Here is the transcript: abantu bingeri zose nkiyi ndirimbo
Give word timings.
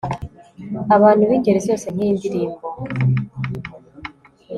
abantu 0.95 1.23
bingeri 1.29 1.59
zose 1.67 1.85
nkiyi 1.93 2.13
ndirimbo 2.17 2.67